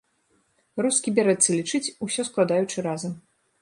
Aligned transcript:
Рускі 0.85 1.13
бярэцца 1.21 1.49
лічыць, 1.59 1.85
усё 2.09 2.21
складаючы 2.33 2.77
разам. 2.91 3.19